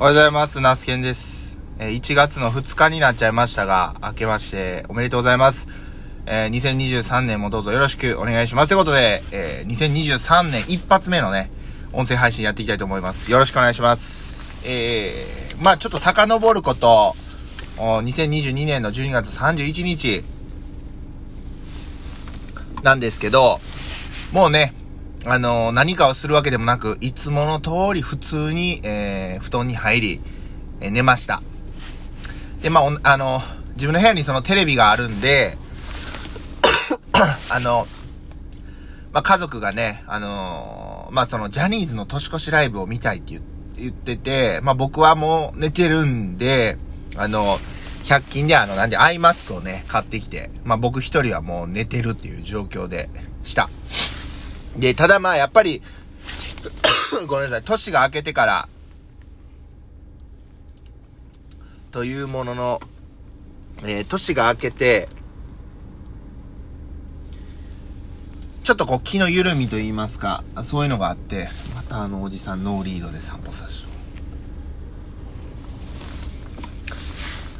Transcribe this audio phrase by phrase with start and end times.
[0.00, 0.60] おはようございます。
[0.60, 1.58] ナスケンです。
[1.80, 5.66] え、1月の2日になっちゃいましたが、明けましておめでとうございます。
[6.24, 8.68] えー、2023年もどうぞよろしくお願いします。
[8.68, 11.50] ということで、えー、2023年一発目のね、
[11.92, 13.32] 音声配信やっていきたいと思います。
[13.32, 14.64] よろしくお願いします。
[14.68, 17.16] えー、まあちょっと遡ること、
[17.78, 20.22] 2022年の12月31日、
[22.84, 23.58] なんですけど、
[24.32, 24.72] もうね、
[25.26, 30.20] あの、何かをするわけでもなく、いつもの通り普通に、えー、布団に入り、
[30.80, 31.42] えー、寝ました。
[32.62, 33.40] で、まあ、あの
[33.74, 35.56] 自分の部屋にそのテレビがあるんで、
[37.50, 37.86] あの、
[39.12, 43.40] まあ、家族がね、あのまあ、そのジャニーズの年越しライブを見たいって
[43.76, 46.76] 言ってて、まあ、僕はもう寝てるんで、
[47.16, 47.58] あの
[48.04, 53.08] 100均であの、なんでアイマスクをね、買ってきて、まあ、僕一人はもう寝てるっていう状況で
[53.42, 53.68] した。
[54.76, 55.82] で、ただまあやっぱり
[57.26, 58.68] ごめんなさい、年が明けてから、
[61.90, 62.80] というものの、
[63.84, 65.08] えー、年が明けて、
[68.62, 73.98] ちょっとこう気の緩みと言いますか、そういうのがあって、またあのおじさんノーリードで散歩させて。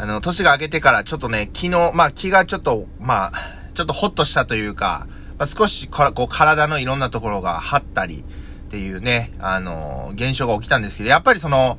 [0.00, 3.32] あの、年が明けてからちょっとね、昨日、まあ気がちょっと、まあ、
[3.74, 8.24] ちょっとホッとしたというか、まあ、少しこう体のいろんなところが張ったり
[8.68, 11.78] っていうね、あのー、現象が起きたんですけど、やっぱりその、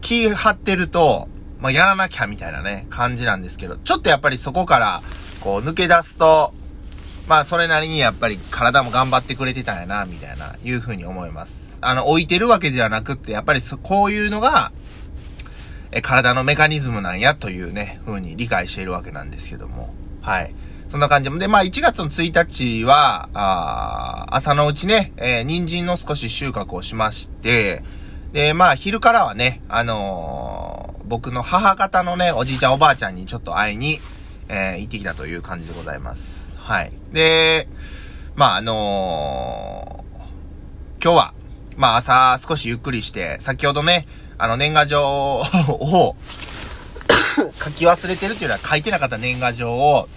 [0.00, 1.28] 気張ってると、
[1.60, 5.02] まあ、やらなきゃみたいなね、感じなんですけど、ちょっとやっぱりそこから、
[5.40, 6.52] こう抜け出すと、
[7.28, 11.78] まあ、それなりにやっぱり体も頑張ってくれてたんやな、みたいな、いうふうに思います。
[11.80, 14.72] あの、置いてるわけではなくって、やっぱりそ、こういうのが、
[15.90, 19.94] え、体のメカニズムなんやというね、風に理解しているわけなんですけども。
[20.20, 20.54] はい。
[20.88, 27.82] そんな感じで、まあ1月の1日は、あ朝のうちね、えー、人参の少し収穫をしまして、
[28.32, 33.98] で、まあ昼からはね、あのー、僕の母方のね、おじいちゃんおばあちゃんにちょっと会いに、
[34.48, 36.56] えー、行ってきたという感じでございます。
[36.58, 36.92] はい。
[37.12, 37.68] で、
[38.36, 41.34] まああのー、今日は、
[41.76, 44.06] まあ朝少しゆっくりして、先ほどね、
[44.38, 45.42] あの年賀状を
[47.36, 50.08] 書き忘れてるっていうのは書いてなかった年賀状を、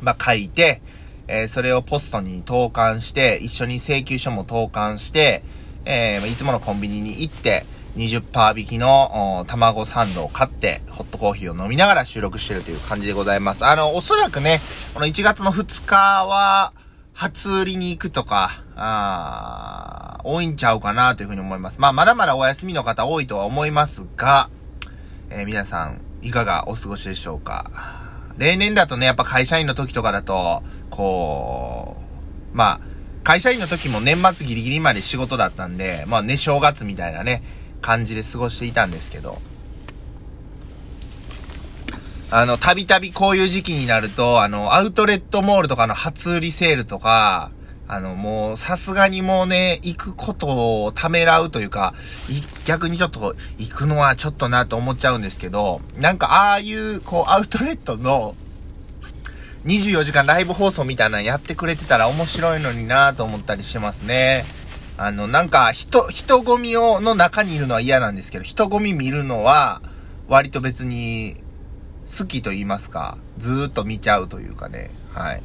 [0.00, 0.80] まあ、書いて、
[1.26, 5.42] えー、それをポストに投函して、一緒に請求書も投函して、
[5.84, 7.64] えー、いつものコンビニに行って、
[7.96, 13.64] 20%引きの卵サンドを買って、ホットコーヒーを飲みながら収録してるという感じでございます。
[13.64, 14.60] あの、おそらくね、
[14.94, 16.72] この1月の2日は、
[17.12, 21.80] 初売りに行くとか、あ多いんちゃうかなというふうに思います。
[21.80, 24.50] まあ、まだまだお休みの方多いとは思いますが、
[25.30, 28.07] えー、皆さん、いかがお過ごしでしょうか？
[28.38, 31.96] 例年だとね、やっぱ会社員の時とかだと、こ
[32.54, 32.80] う、まあ、
[33.24, 37.42] 会社員の時も年末ギリギリまで仕事だったんで、まあね、正月みたいなね、
[37.82, 39.38] 感じで過ごしていたんですけど、
[42.30, 47.50] あの、たびたびこういう時期になると、あの、アウトレットモールとかの初売りセールとか、
[47.90, 51.94] あの、もう、さすがにもうね、行くことをためらうというか、
[52.66, 58.36] 逆にちょっと、行くのはちょっとなと思っちゃうんですけど、なんか、ああいう、こう、アウトレットの、
[59.64, 64.44] 24時間ライブ放送みたいなのやってくれてたら面白いのになと思ったりしてますね。
[64.98, 69.80] あの、なんか、人、人混みを、の中にいるのは嫌なんですけど、人混み見るのは、
[70.28, 71.36] 割と別に、
[72.06, 75.42] 好きと言いますか、ずーっと見ちゃうというかね、はい。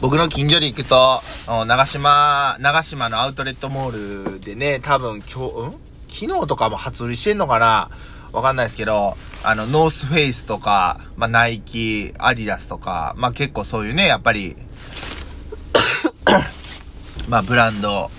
[0.00, 1.20] 僕の近所で行くと、
[1.66, 5.86] 長島、長島のアウトレットモールでね、多分今日、ん？
[6.08, 7.90] 昨日とかも初売りしてんのかな？
[8.32, 9.14] わかんないですけど、
[9.44, 14.56] あの、ノースフェイスとか、まあ、ナイキ、アディダスとか、まあ、結構そういうね、やっぱり
[17.28, 18.10] まあ、ブランド、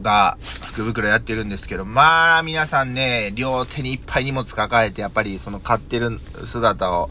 [0.00, 7.10] が、福袋やってるんですけど、まあ、皆さんね、両手にいっぱい荷物抱えて、やっぱりその買ってる姿を、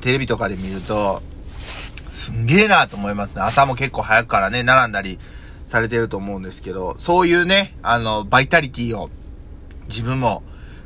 [0.00, 1.20] テレビとかで見ると、
[2.20, 3.42] すんげえなと思いますね。
[3.42, 5.18] 朝も結構早くからね、並んだり
[5.66, 9.08] されてると思うんですけど、そういうね、あの、バイタリティを
[9.88, 10.42] 自分も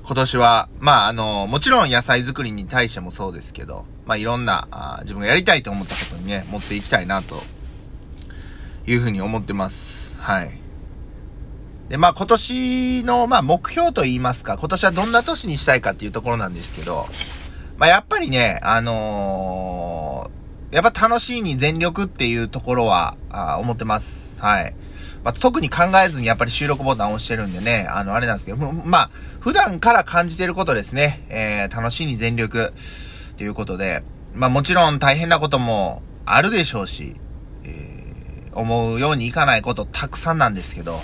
[0.06, 7.36] 今年は、まあ、あの、もちろん野菜作りに対してもそうですけど、まあ、いろんなあ自分がやりたいと思ったことにね、持っていきたいなと
[8.86, 10.20] いうふうに思ってます。
[10.20, 10.50] はい。
[11.88, 17.06] で、まあ今年の、まあ目標と言いますか、今年はどんな年にしたいかっていうところなんですけど、
[17.78, 20.13] まあやっぱりね、あのー、
[20.74, 24.42] やっぱ楽しいに全力っていうところは、あ思ってます。
[24.42, 24.74] はい。
[25.22, 32.72] まあ、特に考えずにやっぱり収録ボタンを押してるんでね、あの、あれなんですけど、まあ、普段から感じてることですね、えー、楽しいに全力
[33.36, 34.02] ということで、
[34.34, 37.14] まあもちろん大変なこともあるでしょうし、
[37.62, 40.94] えー、思うようにいかないことたくさんなんですけど、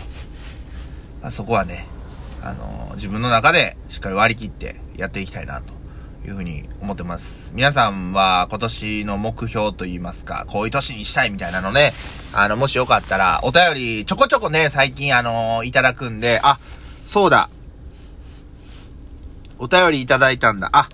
[1.22, 1.86] まあ、そこはね、
[2.42, 5.79] あのー、自分の中でしっかり割り切ってやっていきたいなと
[6.30, 7.52] いうふうに思ってます。
[7.54, 11.92] 皆さんは今年の目標といいますか、こういう年にしたいみたいなのね、
[12.34, 16.58] あの、もしよかったら、お便りちょこちょこね、最近あのー、いただくんで、あ、
[17.04, 17.50] そうだ。
[19.58, 20.70] お便りいただいたんだ。
[20.72, 20.88] あ、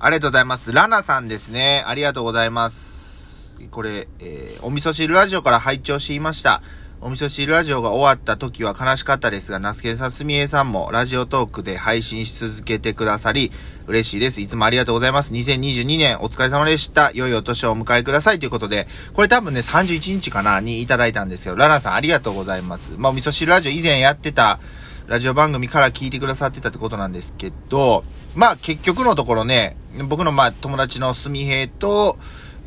[0.00, 0.72] ありがとうございます。
[0.72, 1.84] ラナさんですね。
[1.86, 3.54] ありがとうございます。
[3.70, 6.62] これ、えー、お味噌汁ラジオから拝聴していました。
[7.00, 13.52] お味噌汁ラジオが終わった時は悲しかったですが、ナスケさすみえさんもラジオトークで配信し続けてくださり、
[13.86, 14.40] 嬉しいです。
[14.40, 15.32] いつもありがとうございます。
[15.32, 17.12] 2022年お疲れ様でした。
[17.14, 22.94] 良いお年をお迎えくださいということで、これ多分ね、31日かなにいただいたんですけど、ララさんありがとうございます。
[22.98, 24.58] まあ、お味噌汁ラジオ以前やってた、
[25.06, 28.02] ラジオ番組から聞いてくださってたってことなんですけど、
[28.34, 29.76] まあ結局のところね、
[30.08, 32.18] 僕のまあ友達のすみへいと、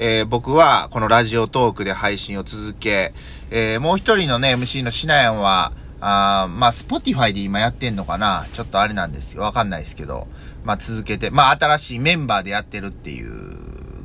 [0.03, 3.13] えー、僕はこの Radiotalk で配信を続け、
[3.51, 8.43] えー、もう一人のね、MC のシナヤンは、あまあ、 Spotify で今やってんのかな？
[8.51, 9.43] ちょっとあれなんですよ。
[9.43, 10.27] わかんないですけど。
[10.63, 13.31] まあ、続けて、まあ、新しいメンバーでやってるっていう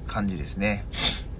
[0.07, 0.85] 感じですね。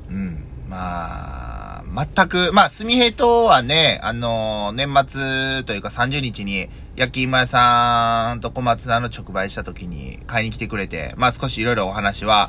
[0.09, 0.43] うん。
[0.71, 12.49] まあ、全く、まあ、すみへとはね、あのー、年末というか30日に、焼き芋屋さんと小松菜の直売した時に買いに来てくれて、まあ少しいろいろお話は、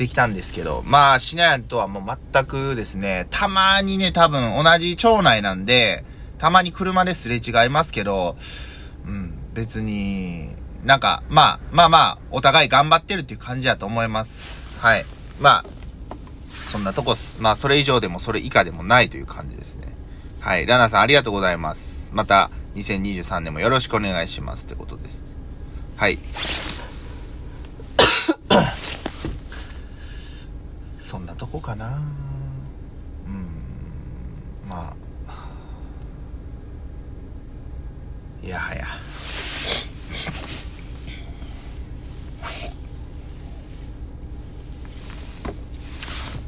[0.00, 6.06] できたんですけど、まあ、シナヤンとはもう全くですね、たまにね、多分同じ町内なんで、
[6.38, 8.34] たまに車ですれ違いますけど、
[9.06, 10.56] うん、別に、
[10.86, 14.80] なんか、まあ、まあまあ、お互い頑張ってるっていう感じだと思います。
[14.80, 15.04] はい。
[15.38, 15.64] まあ、
[16.50, 17.42] そんなとこっす。
[17.42, 19.88] まあ、それ以上でもそれ以下でもないという感じですね。
[20.40, 20.64] はい。
[20.64, 22.10] ラナさんありがとうございます。
[22.14, 25.36] また、2023年もよろしくお願いしますってことです。
[25.98, 26.18] はい。
[31.10, 32.00] そんなとこかな。
[33.26, 33.48] うん。
[34.68, 34.96] まあ。
[38.42, 38.84] いやはや。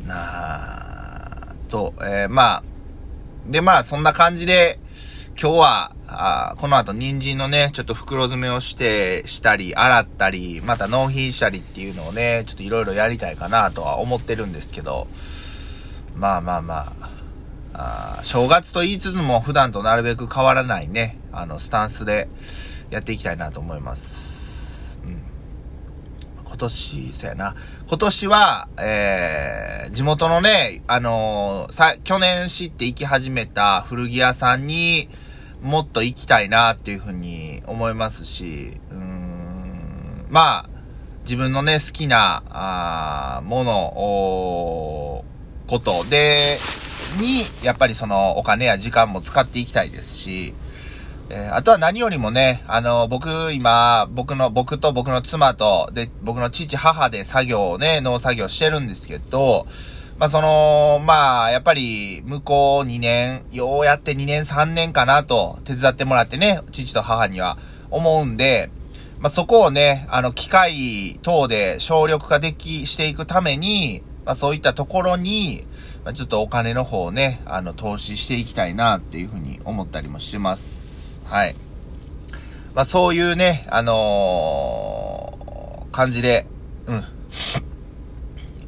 [0.07, 1.55] なあ。
[1.69, 2.63] と、えー、まあ。
[3.47, 4.79] でまあそんな感じで
[5.41, 5.93] 今日は
[6.25, 15.09] あこの後人参のね、ちょっと袋詰めをして、したり、洗ったり、また納品したりっていうのをね、ちょっといろいろやりたいかなとは思ってるんですけど、
[16.17, 16.75] まあまあま
[17.75, 22.29] あ、あ正月と言いつつも普段となるべく変わらないね、あの、スタンスで
[22.91, 25.01] やっていきたいなと思います。
[25.05, 25.23] うん。
[26.45, 27.57] 今年、そやな。
[27.89, 35.09] 今年は、えー、地元のね、あのー、さ、去年知って行き始めた古着屋さんに、
[35.63, 40.69] もっと行きたいなっていうふうに思いますし、うーん、まあ、
[41.23, 45.25] 自分のね、好きな、あもの、
[45.69, 46.59] ことで、
[47.19, 50.55] に、やっぱりそのお金や時間も使っていきたいですし、
[51.31, 59.67] えー、あとは何よりもね、あの、僕、今、僕の、僕と僕の妻と、で、僕の父、母で作業をね、農作業してるんですけど、
[60.19, 67.59] まあ、その、まあ、やっぱり、向こう2年、ようやって2年3年かなと、手伝ってもらってね、父と母には
[67.91, 68.71] 思うんで、
[69.21, 75.65] まあ、そこをね、あの、機械等で省力化でき、していくために、まあ、そういったところに、
[76.05, 81.23] まあ、ちょっとお金の方をね、あの、投資していきたいな、っていうふうに思ったりもしてます。
[81.27, 81.55] はい。
[82.75, 86.47] まあ、そういうね、あのー、感じで、
[86.87, 87.05] うん、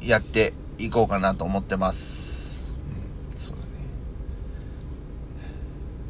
[0.07, 2.77] やって行こうかなと思ってます。
[3.31, 3.69] うん、そうだね。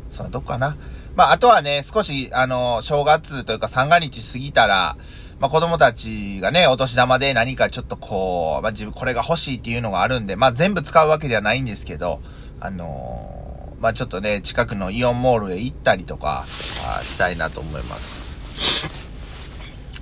[0.10, 0.78] そう、どっかな。
[1.16, 4.98] まあ、あとはね、少し、あの、正月というか三が日過ぎたら、
[5.40, 12.20] まあ、子供たちがね、お年玉で何かちょっとこう、まあ、自分これが欲しいっていうのがあるんで、まあ、全部使うわけではないんですけど、
[12.60, 18.26] あのー、まあ、ちょっとね、近くのイオンモールへ行ったりとか、したいなと思います。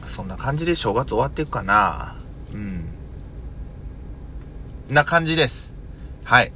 [0.05, 2.15] そんな感じで正月終わっていくかな。
[2.53, 3.02] うん。
[4.89, 5.75] な感じです。
[6.23, 6.51] はい。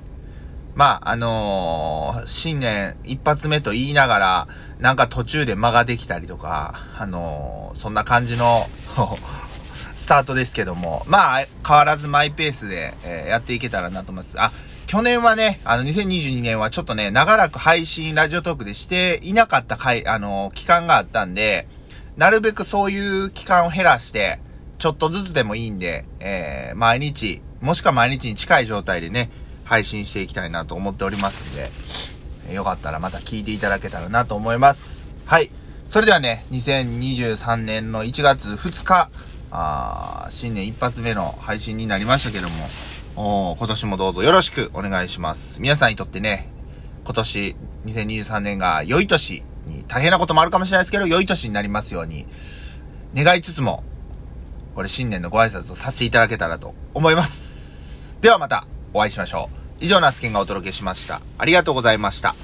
[0.76, 4.48] まあ、あのー、新年一発目と言いながら、
[4.80, 8.68] なんか途中で間ができたりとか、あのー、そんな感じの
[9.74, 14.40] スタートですけども、まあ、変わらずマイペースで、えー、やっていけたらなと思います。
[14.40, 14.52] あ、
[14.88, 21.68] 去年はね、あの、2022年はちょっとね、長らく配信、ラジオトークでしていなかった回、あの、期間があったんで、
[22.18, 24.40] なるべくそういう期間を減らして、
[24.78, 29.30] ちょっとずつでもいいんで、えー、毎日、もしくは毎日に近い状態でね、
[29.66, 35.10] 配信していきたいなと思っておりますんで、よかったらまた聞いていただけたらなと思います。
[35.26, 35.50] はい。
[35.88, 39.10] それではね、2023年の1月2日、
[39.50, 42.48] あ新年一発目の配信になりましたけど
[43.16, 45.62] も、お今年もどうぞよろしくお願いします。
[45.62, 46.50] 皆さんにとってね、
[47.04, 47.56] 今年
[47.86, 52.28] 2023年が良い年に大変なこともあるかもしれないですけど、良い年になりますように、
[53.16, 53.84] 願いつつも、
[54.78, 58.20] これ新年のご挨拶をさせていただけたらと思います。
[58.22, 59.84] ではまたお会いしましょう。
[59.84, 61.20] 以上、ナスケンがお届けしました。
[61.40, 62.36] ありがとうございました。